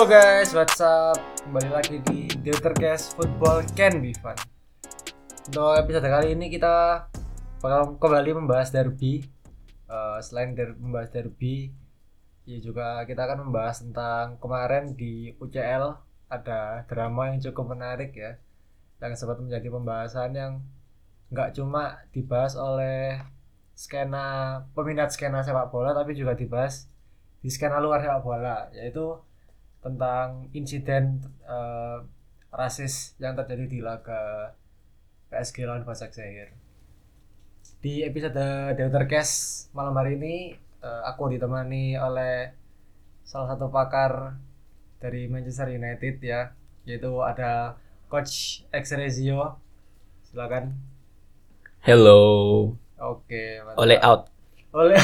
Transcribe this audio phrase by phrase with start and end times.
[0.00, 1.20] Halo guys, what's up?
[1.44, 4.32] Kembali lagi di Deutercast Football Can Be Fun.
[5.44, 7.04] Untuk episode kali ini kita
[7.60, 9.20] bakal kembali membahas derby.
[9.92, 11.68] Eh, selain dari membahas derby,
[12.48, 16.00] ya juga kita akan membahas tentang kemarin di UCL
[16.32, 18.40] ada drama yang cukup menarik ya,
[19.04, 20.64] yang sempat menjadi pembahasan yang
[21.28, 23.20] nggak cuma dibahas oleh
[23.76, 26.88] skena peminat skena sepak bola, tapi juga dibahas
[27.44, 29.28] di skena luar sepak bola, yaitu
[29.80, 31.98] tentang insiden eh,
[32.52, 34.52] rasis yang terjadi di laga
[35.32, 36.52] PSG lawan Başakşehir.
[37.80, 40.34] Di episode Deutercast malam hari ini
[40.84, 42.52] eh, aku ditemani oleh
[43.24, 44.36] salah satu pakar
[45.00, 46.52] dari Manchester United ya,
[46.84, 47.80] yaitu ada
[48.12, 49.56] Coach Exrezio.
[50.28, 50.76] Silakan.
[51.80, 52.20] Hello,
[53.00, 53.80] Oke, mantap.
[53.80, 54.28] oleh out.
[54.70, 54.94] oleh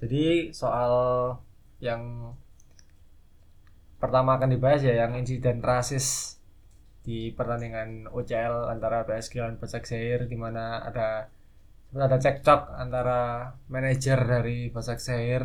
[0.00, 0.90] jadi soal
[1.80, 2.32] yang
[4.00, 6.36] pertama akan dibahas ya yang insiden rasis
[7.00, 11.32] di pertandingan UCL antara PSG dan Başakşehir di mana ada
[11.96, 15.42] ada cekcok antara manajer dari Başakşehir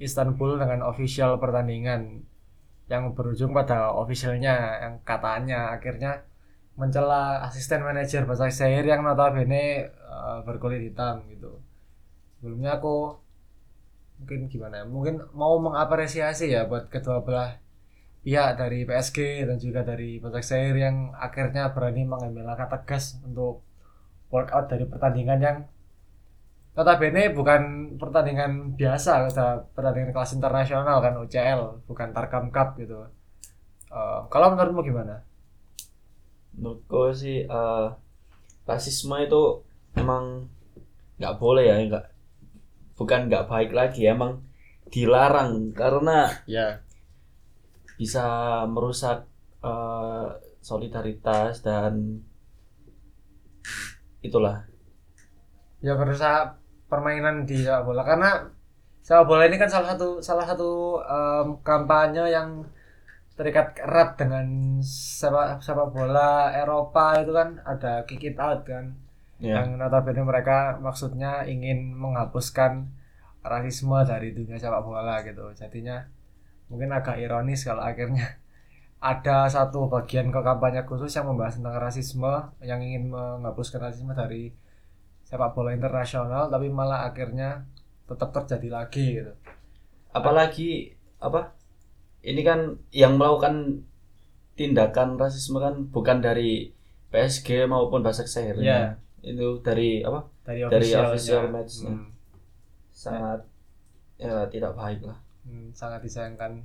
[0.00, 2.24] Istanbul dengan official pertandingan
[2.90, 6.24] yang berujung pada officialnya yang katanya akhirnya
[6.76, 11.60] mencela asisten manajer Başakşehir yang notabene uh, berkulit hitam gitu.
[12.40, 13.22] Sebelumnya aku
[14.22, 14.84] mungkin gimana ya?
[14.86, 17.58] Mungkin mau mengapresiasi ya buat kedua belah
[18.22, 23.66] pihak dari PSG dan juga dari Başakşehir yang akhirnya berani mengambil langkah tegas untuk
[24.30, 25.58] walkout dari pertandingan yang
[26.72, 33.10] notabene bukan pertandingan biasa, ada pertandingan kelas internasional kan UCL, bukan Tarkam Cup gitu.
[33.92, 35.20] Uh, kalau menurutmu gimana?
[36.56, 37.86] Menurutku sih eh,
[38.68, 39.64] rasisme itu
[39.96, 40.48] emang
[41.16, 42.11] nggak boleh ya, nggak
[43.02, 44.32] bukan nggak baik lagi, emang
[44.94, 45.74] dilarang.
[45.80, 46.82] Karena Ya,
[47.98, 48.24] bisa
[48.74, 49.18] merusak
[49.62, 50.26] eh,
[50.62, 52.22] solidaritas dan
[54.22, 54.64] itulah.
[55.82, 58.02] ya merusak permainan di sepak bola.
[58.06, 58.30] Karena
[59.02, 60.70] sepak bola ini kan salah satu salah satu
[61.02, 62.62] em, kampanye yang
[63.38, 64.46] terikat erat dengan
[64.84, 67.58] sepak sepak bola Eropa itu kan.
[67.66, 69.01] Ada kick it out kan
[69.42, 69.58] Ya.
[69.58, 72.86] yang notabene mereka maksudnya ingin menghapuskan
[73.42, 76.06] rasisme dari dunia sepak bola gitu jadinya
[76.70, 78.38] mungkin agak ironis kalau akhirnya
[79.02, 82.32] ada satu bagian ke kampanye khusus yang membahas tentang rasisme
[82.62, 84.54] yang ingin menghapuskan rasisme dari
[85.26, 87.66] sepak bola internasional tapi malah akhirnya
[88.06, 89.34] tetap terjadi lagi gitu
[90.12, 91.56] Apalagi apa?
[92.22, 93.82] Ini kan yang melakukan
[94.54, 96.70] tindakan rasisme kan bukan dari
[97.10, 98.60] PSG maupun Başakşehir.
[98.60, 99.00] Iya.
[99.22, 100.26] Itu dari apa?
[100.42, 101.90] dari Dari official match-nya.
[101.94, 102.10] Hmm.
[102.92, 103.40] sangat
[104.20, 105.18] ya tidak baik lah.
[105.48, 106.60] Hmm, sangat disayangkan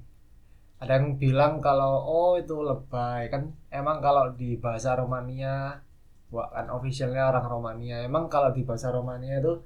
[0.78, 5.82] ada yang bilang kalau oh itu lebay kan emang kalau di bahasa Romania
[6.30, 9.58] wah, kan officialnya orang Romania emang kalau di bahasa Romania itu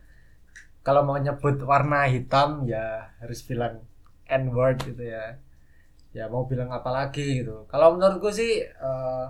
[0.82, 3.84] kalau mau nyebut warna hitam ya harus bilang
[4.32, 5.36] N word gitu ya
[6.16, 9.26] ya mau bilang apa lagi gitu kalau menurutku sih eh,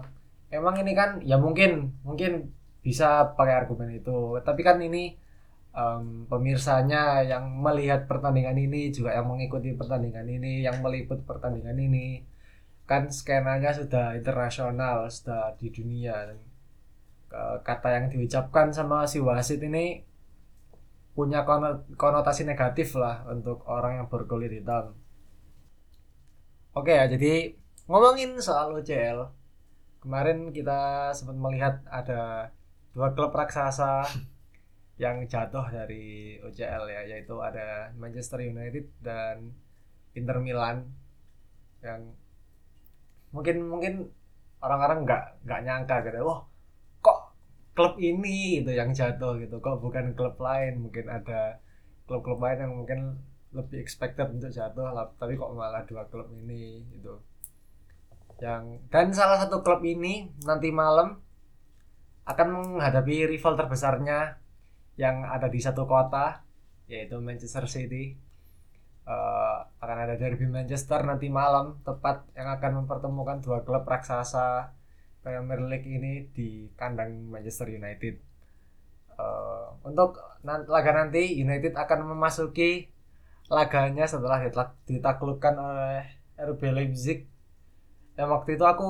[0.53, 2.53] emang ini kan ya mungkin mungkin
[2.85, 3.05] bisa
[3.37, 4.39] pakai argumen itu.
[4.47, 5.03] Tapi kan ini
[5.81, 12.07] em, pemirsanya yang melihat pertandingan ini juga yang mengikuti pertandingan ini yang meliput pertandingan ini.
[12.89, 16.15] Kan skenanya sudah internasional sudah di dunia.
[17.67, 19.85] Kata yang diucapkan sama si wasit ini
[21.15, 24.85] punya kono- konotasi negatif lah untuk orang yang berkulit hitam.
[26.77, 27.31] Oke ya jadi
[27.89, 29.19] ngomongin soal UCL
[30.03, 32.19] kemarin kita sempat melihat ada
[32.91, 34.03] dua klub raksasa
[34.99, 39.49] yang jatuh dari UCL ya yaitu ada Manchester United dan
[40.13, 40.85] Inter Milan
[41.81, 42.13] yang
[43.33, 43.93] mungkin mungkin
[44.61, 46.21] orang-orang nggak nggak nyangka gitu.
[46.21, 46.45] Wah
[47.01, 47.19] kok
[47.73, 49.57] klub ini gitu yang jatuh gitu?
[49.57, 50.85] Kok bukan klub lain?
[50.85, 51.57] Mungkin ada
[52.05, 52.99] klub-klub lain yang mungkin
[53.51, 57.17] lebih expected untuk jatuh tapi kok malah dua klub ini gitu.
[58.37, 61.23] Yang dan salah satu klub ini nanti malam
[62.31, 62.47] akan
[62.77, 64.39] menghadapi rival terbesarnya
[64.99, 66.43] yang ada di satu kota
[66.91, 68.17] yaitu Manchester City.
[69.01, 74.71] Eh, akan ada derby Manchester nanti malam tepat yang akan mempertemukan dua klub raksasa
[75.25, 78.15] Premier League ini di kandang Manchester United.
[79.17, 82.91] Eh, untuk laga nanti United akan memasuki
[83.51, 86.03] laganya setelah ditak- ditaklukkan oleh
[86.39, 87.27] RB Leipzig.
[88.15, 88.87] Yang waktu itu aku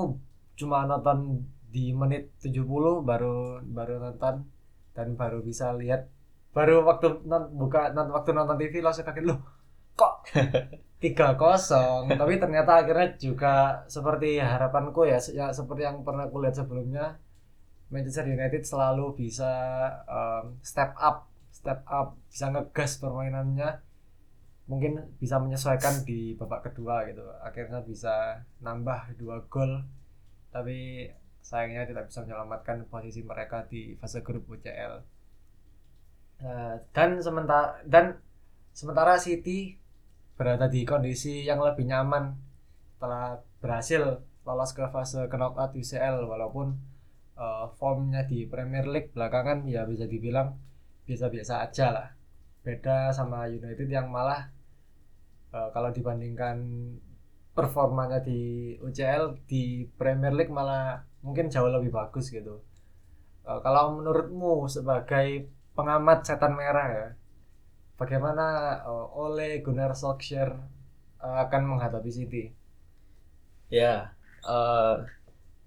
[0.59, 1.41] cuma nonton
[1.71, 2.67] di menit 70
[3.07, 4.45] baru baru nonton
[4.91, 6.11] dan baru bisa lihat.
[6.51, 9.39] Baru waktu non, buka non, waktu nonton TV langsung kaget loh
[9.95, 10.13] kok
[11.03, 12.11] tiga kosong?
[12.19, 17.19] Tapi ternyata akhirnya juga seperti harapanku ya, ya seperti yang pernah aku lihat sebelumnya
[17.91, 19.51] Manchester United selalu bisa
[20.07, 23.83] um, step up step up bisa ngegas permainannya.
[24.71, 27.27] Mungkin bisa menyesuaikan di babak kedua gitu.
[27.43, 29.83] Akhirnya bisa nambah dua gol.
[30.51, 31.07] Tapi
[31.41, 35.21] sayangnya tidak bisa menyelamatkan posisi mereka di fase grup UCL
[36.41, 38.17] Eh, dan sementara dan
[38.73, 39.77] sementara City
[40.33, 42.33] berada di kondisi yang lebih nyaman.
[42.97, 44.01] Setelah berhasil
[44.41, 46.73] lolos ke fase knockout UCL walaupun
[47.37, 50.57] eh, formnya di Premier League belakangan ya bisa dibilang
[51.05, 52.07] biasa-biasa aja lah.
[52.65, 54.49] Beda sama United yang malah
[55.53, 56.57] eh, kalau dibandingkan
[57.57, 58.39] performanya di
[58.85, 59.63] UCL di
[59.99, 62.55] Premier League malah mungkin jauh lebih bagus gitu
[63.49, 65.27] Eh, kalau menurutmu sebagai
[65.77, 67.07] pengamat setan merah ya
[68.01, 68.45] bagaimana
[68.89, 70.51] eh, Ole Gunnar Solskjaer
[71.25, 72.43] eh, akan menghadapi City
[73.77, 74.13] Ya,
[74.49, 74.93] eh,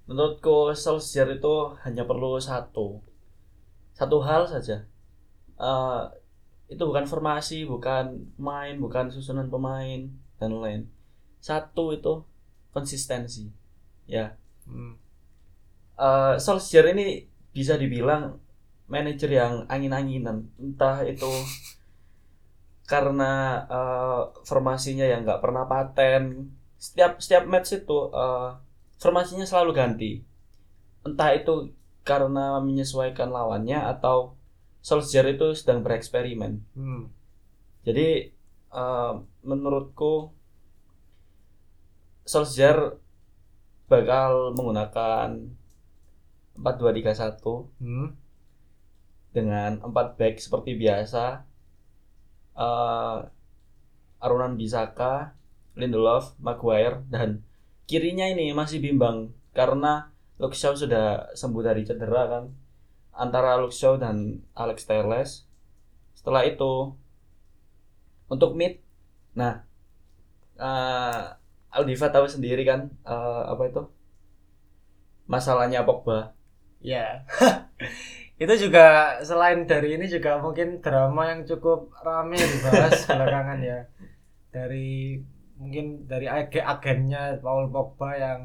[0.09, 1.55] menurutku Solskjaer itu
[1.85, 2.87] hanya perlu satu,
[3.99, 4.75] satu hal saja.
[5.61, 6.01] Eh,
[6.75, 8.05] itu bukan formasi, bukan
[8.49, 10.01] main, bukan susunan pemain
[10.41, 10.83] dan lain.
[11.45, 12.15] Satu itu
[12.75, 13.45] konsistensi.
[14.09, 14.27] Ya,
[14.65, 14.97] Hmm.
[16.01, 17.07] eh Solskjaer ini
[17.57, 18.41] bisa dibilang
[18.89, 20.49] manajer yang angin-anginan.
[20.65, 21.29] Entah itu
[22.93, 23.33] karena
[23.69, 26.53] eh, formasinya yang nggak pernah paten.
[26.81, 28.49] Setiap setiap match itu eh,
[29.01, 30.13] formasinya selalu ganti.
[31.07, 31.73] Entah itu
[32.05, 34.37] karena menyesuaikan lawannya atau
[34.85, 36.53] Solskjaer itu sedang bereksperimen.
[36.77, 37.09] Hmm.
[37.85, 38.09] Jadi
[38.73, 39.13] eh,
[39.45, 40.13] menurutku
[42.25, 42.97] Solskjaer
[43.89, 45.29] bakal menggunakan
[46.57, 48.17] 4-2-3-1 Hmm.
[49.35, 51.43] dengan 4 back seperti biasa.
[52.55, 53.19] Eh
[54.25, 55.37] Arunan Bisaka,
[55.77, 57.45] Lindelof, Maguire dan
[57.85, 60.09] kirinya ini masih bimbang karena
[60.41, 62.45] Shaw sudah sembuh dari cedera kan
[63.13, 65.45] antara Shaw dan Alex Telles.
[66.17, 66.97] Setelah itu
[68.33, 68.81] untuk mid,
[69.37, 69.61] nah
[70.57, 71.23] eh
[71.75, 73.83] Aldiva tahu sendiri kan eh, apa itu
[75.27, 76.33] masalahnya Pogba.
[76.85, 77.25] Ya.
[78.43, 83.79] itu juga selain dari ini juga mungkin drama yang cukup rame dibahas belakangan ya.
[84.55, 85.19] Dari
[85.59, 88.41] mungkin dari ag agennya Paul Pogba yang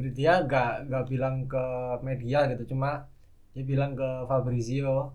[0.00, 1.64] dia nggak nggak bilang ke
[2.00, 3.04] media gitu cuma
[3.52, 5.12] dia bilang ke Fabrizio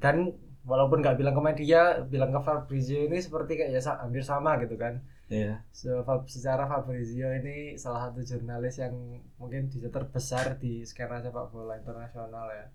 [0.00, 0.32] dan
[0.64, 4.80] walaupun nggak bilang ke media bilang ke Fabrizio ini seperti kayak ya hampir sama gitu
[4.80, 5.52] kan Iya.
[5.80, 8.94] So, Fab- secara Fabrizio ini salah satu jurnalis yang
[9.40, 12.66] mungkin bisa terbesar di skena sepak bola internasional ya.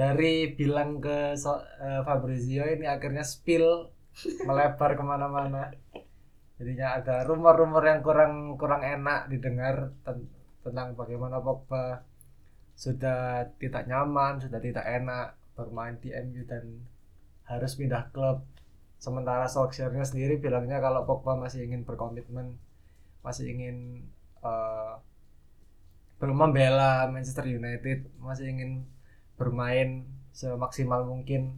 [0.00, 3.66] Dari bilang ke so- eh, Fabrizio ini akhirnya spill
[4.48, 5.62] melebar ke mana-mana.
[6.58, 10.30] Jadinya ada rumor-rumor yang kurang kurang enak didengar ten-
[10.64, 11.84] tentang bagaimana Pogba
[12.84, 13.20] sudah
[13.62, 16.64] tidak nyaman, sudah tidak enak bermain di MU dan
[17.50, 18.38] harus pindah klub
[19.00, 22.60] sementara Solskjaer-nya sendiri bilangnya kalau Pogba masih ingin berkomitmen
[23.24, 24.04] masih ingin
[24.44, 24.94] eh,
[26.20, 28.84] belum membela Manchester United masih ingin
[29.40, 30.04] bermain
[30.36, 31.56] semaksimal mungkin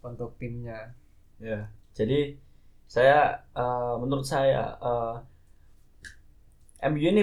[0.00, 0.96] untuk timnya.
[1.36, 2.40] Ya, jadi
[2.88, 5.16] saya eh, menurut saya eh,
[6.88, 7.22] MU ini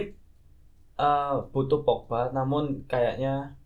[1.01, 3.56] eh, butuh Pogba, namun kayaknya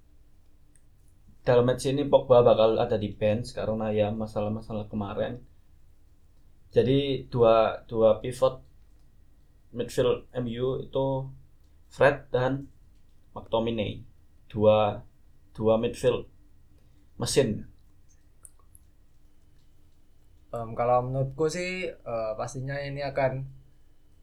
[1.42, 5.42] dalam match ini Pogba bakal ada di bench karena ya masalah-masalah kemarin.
[6.72, 8.62] Jadi dua dua pivot
[9.74, 11.08] midfield MU itu
[11.92, 12.70] Fred dan
[13.34, 14.06] McTominay,
[14.48, 15.04] dua
[15.52, 16.30] dua midfield
[17.18, 17.68] mesin.
[20.52, 23.48] Em, kalau menurutku sih eh, pastinya ini akan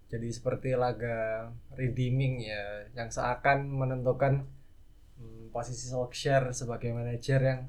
[0.08, 4.48] jadi seperti laga redeeming ya yang seakan menentukan
[5.48, 7.60] posisi Solskjaer sebagai manajer yang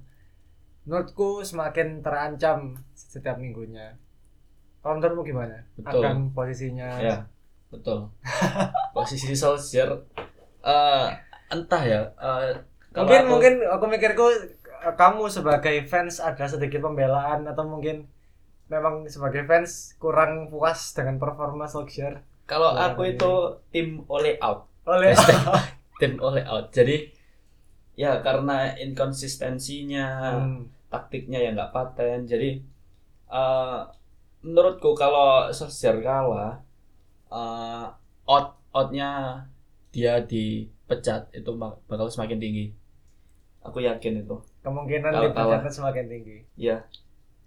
[0.83, 3.99] menurutku semakin terancam setiap minggunya.
[4.79, 5.67] Kalau menurutmu gimana?
[5.75, 6.01] Betul.
[6.01, 7.17] Akan posisinya Ya,
[7.67, 8.07] betul.
[8.95, 9.91] Posisi Solskjaer
[10.59, 11.07] eh
[11.49, 12.01] entah ya.
[12.91, 14.25] kalau mungkin aku- mungkin aku mikirku
[14.81, 18.07] eh, kamu sebagai fans ada sedikit pembelaan atau mungkin
[18.67, 23.31] memang sebagai fans kurang puas dengan performa Solskjaer kalau aku itu
[23.69, 25.13] tim oleh out, oleh
[26.01, 26.73] tim oleh out.
[26.73, 27.13] Jadi
[28.01, 30.07] ya karena inkonsistensinya,
[30.39, 30.59] Hmm.
[30.93, 32.19] taktiknya yang nggak paten.
[32.31, 32.49] Jadi
[33.39, 33.79] eh
[34.45, 36.53] menurutku kalau Solskjaer kalah,
[37.39, 37.85] eh
[38.33, 39.09] out outnya
[39.95, 42.65] dia dipecat itu bak- bakal semakin tinggi.
[43.67, 44.35] Aku yakin itu.
[44.65, 46.77] kemungkinan Kalau dipecatnya semakin tinggi Ya,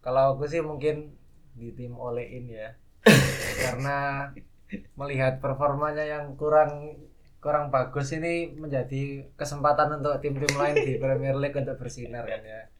[0.05, 1.13] kalau aku sih mungkin
[1.61, 2.69] di tim olein ya
[3.65, 3.97] karena
[4.97, 6.97] melihat performanya yang kurang
[7.43, 12.71] kurang bagus ini menjadi kesempatan untuk tim-tim lain di Premier League untuk bersinar kan ya.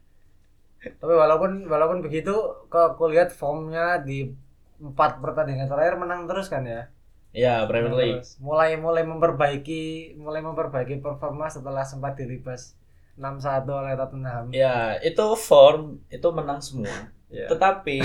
[0.79, 2.31] Tapi walaupun walaupun begitu,
[2.71, 4.31] kok aku lihat formnya di
[4.79, 6.87] empat pertandingan terakhir menang terus kan ya.
[7.35, 8.23] Ya, Premier League.
[8.23, 8.39] terus.
[8.39, 12.79] Mulai mulai memperbaiki mulai memperbaiki performa setelah sempat dilibas
[13.19, 14.45] 6-1 oleh Tottenham.
[14.55, 17.11] Ya, itu form itu menang semua.
[17.27, 17.51] Ya.
[17.51, 17.99] Tetapi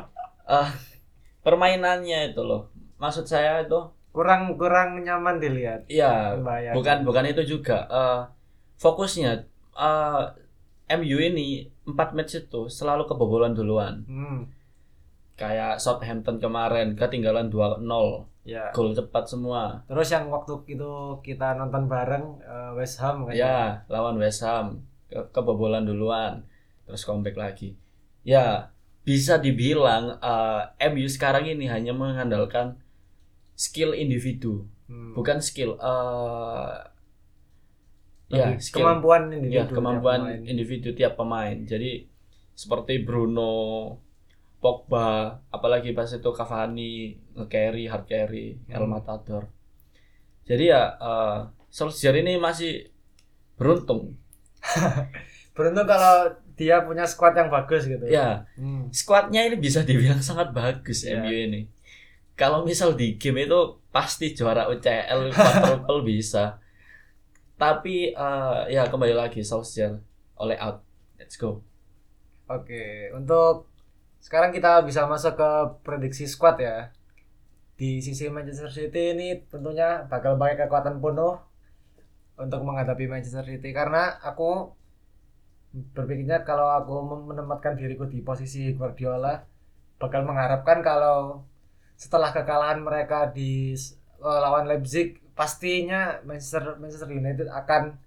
[0.62, 0.70] eh
[1.42, 2.70] permainannya itu loh.
[3.02, 3.82] Maksud saya itu
[4.14, 5.90] Kurang kurang nyaman dilihat.
[5.90, 6.76] ya Membayangkan.
[6.78, 8.20] bukan bukan itu juga Eh
[8.78, 9.42] fokusnya
[9.74, 10.22] eh
[10.94, 14.06] MU ini empat match itu selalu kebobolan duluan.
[14.06, 14.46] Hmm,
[15.34, 17.82] Kayak Southampton kemarin ketinggalan 2-0,
[18.46, 18.70] ya.
[18.70, 19.82] gol cepat semua.
[19.90, 20.92] Terus yang waktu itu
[21.26, 26.46] kita nonton bareng eh, West Ham kan Ya, lawan West Ham ke kebobolan duluan,
[26.86, 27.74] terus comeback lagi.
[28.22, 28.70] Ya,
[29.02, 32.78] bisa dibilang eh, MU sekarang ini hanya mengandalkan
[33.54, 35.14] skill individu, Hmm.
[35.14, 36.74] bukan skill eh
[38.28, 40.40] ya, skill kemampuan individu ya tiap kemampuan pemain.
[40.44, 41.56] individu tiap pemain.
[41.62, 41.90] Jadi
[42.54, 43.52] seperti Bruno,
[44.58, 48.92] Pogba, apalagi pas itu Cavani nge-carry, hard carry, El Hmm.
[48.92, 49.50] Matador.
[50.44, 52.86] Jadi ya eh Solskjaer ini masih
[53.58, 54.14] beruntung.
[55.54, 58.06] Beruntung kalau dia punya squad yang bagus gitu.
[58.06, 58.86] Ya, Hmm.
[58.90, 61.18] skuadnya ini bisa dibilang sangat bagus Ya.
[61.18, 61.60] MU ini.
[62.34, 66.58] Kalau misal di game itu pasti juara UCL quadruple bisa.
[67.54, 70.02] Tapi eh, ya kembali lagi Solskjaer
[70.42, 70.82] oleh out.
[71.14, 71.62] Let's go.
[72.50, 73.70] Oke, untuk
[74.18, 75.50] sekarang kita bisa masuk ke
[75.86, 76.90] prediksi squad ya.
[77.74, 81.38] Di sisi Manchester City ini tentunya bakal pakai kekuatan penuh
[82.34, 84.74] untuk menghadapi Manchester City karena aku
[85.74, 86.94] berpikirnya kalau aku
[87.30, 89.42] menempatkan diriku di posisi Guardiola
[89.98, 91.42] bakal mengharapkan kalau
[91.94, 97.98] setelah kekalahan mereka di eh, lawan Leipzig pastinya Manchester Manchester United akan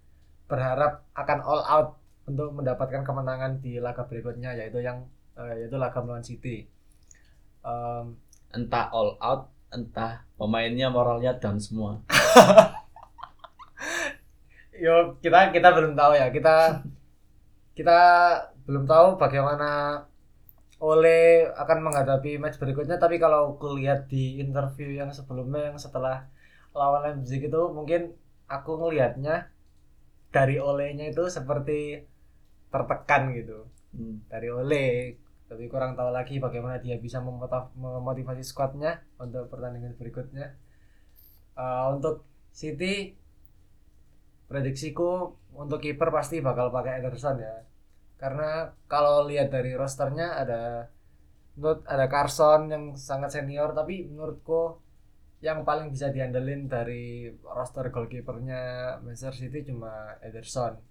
[0.48, 1.90] berharap akan all out
[2.28, 6.68] untuk mendapatkan kemenangan di laga berikutnya yaitu yang eh, yaitu laga melawan City.
[7.64, 8.16] Em,
[8.48, 12.00] Entah all out, entah pemainnya moralnya down semua.
[14.78, 16.86] yo kita kita belum tahu ya kita
[17.74, 18.00] kita
[18.70, 20.02] belum tahu bagaimana
[20.78, 26.30] Ole akan menghadapi match berikutnya tapi kalau aku lihat di interview yang sebelumnya yang setelah
[26.78, 28.14] lawan Leipzig itu mungkin
[28.46, 29.50] aku ngelihatnya
[30.30, 32.06] dari Olehnya itu seperti
[32.70, 33.66] tertekan gitu.
[33.98, 34.22] Hmm.
[34.30, 35.18] dari Ole
[35.48, 40.54] tapi kurang tahu lagi bagaimana dia bisa memotivasi squadnya untuk pertandingan berikutnya.
[41.58, 43.18] Eh, untuk City
[44.48, 47.67] prediksiku untuk kiper pasti bakal pakai Ederson ya
[48.18, 50.90] karena kalau lihat dari rosternya ada
[51.58, 54.82] menurut ada Carson yang sangat senior tapi menurutku
[55.42, 60.82] yang paling bisa diandelin dari roster goalkeepernya Manchester City cuma Ederson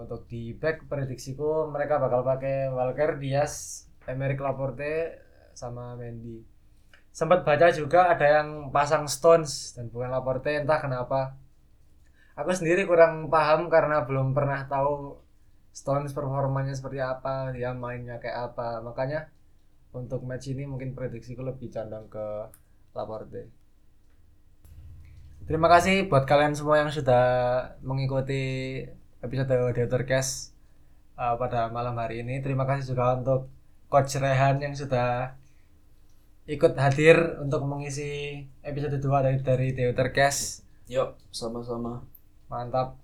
[0.00, 5.18] untuk di back prediksiku mereka bakal pakai Walker Diaz, Emerick Laporte
[5.52, 6.40] sama Mendy.
[7.10, 11.34] Sempat baca juga ada yang pasang Stones dan bukan Laporte entah kenapa.
[12.38, 15.18] Aku sendiri kurang paham karena belum pernah tahu
[15.70, 18.82] Stones performanya seperti apa, dia mainnya kayak apa.
[18.82, 19.30] Makanya
[19.90, 22.26] untuk match ini mungkin prediksiku lebih condong ke
[22.94, 23.50] Laporte.
[25.46, 27.24] Terima kasih buat kalian semua yang sudah
[27.82, 28.86] mengikuti
[29.18, 30.54] episode Deutercast
[31.18, 32.38] uh, pada malam hari ini.
[32.38, 33.50] Terima kasih juga untuk
[33.90, 35.34] Coach Rehan yang sudah
[36.46, 40.62] ikut hadir untuk mengisi episode 2 dari dari Deutercast.
[40.86, 42.06] Yuk, sama-sama.
[42.46, 42.99] Mantap.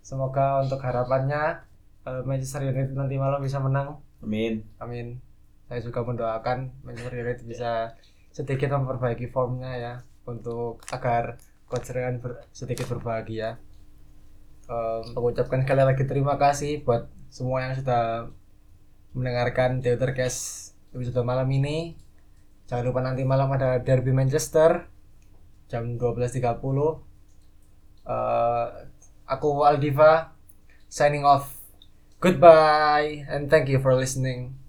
[0.00, 1.64] Semoga untuk harapannya
[2.04, 4.00] uh, Manchester United nanti malam bisa menang.
[4.20, 4.64] Amin.
[4.80, 5.20] Amin.
[5.68, 7.94] Saya juga mendoakan Manchester United bisa
[8.30, 9.94] sedikit memperbaiki formnya ya
[10.26, 11.38] untuk agar
[11.70, 13.58] Coach Rehan ber- sedikit berbahagia.
[14.70, 18.30] Um, mengucapkan sekali lagi terima kasih buat semua yang sudah
[19.14, 21.98] mendengarkan Deutercast episode malam ini.
[22.70, 24.86] Jangan lupa nanti malam ada Derby Manchester
[25.70, 26.54] jam 12.30.
[28.06, 28.66] Uh,
[29.30, 30.34] aku Aldiva
[30.90, 31.56] signing off.
[32.20, 34.59] Goodbye and thank you for listening.